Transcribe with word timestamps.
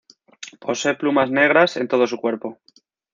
Posee 0.63 0.95
plumas 0.95 1.29
negras 1.29 1.77
en 1.77 1.87
todo 1.87 2.07
su 2.07 2.17
cuerpo. 2.17 2.57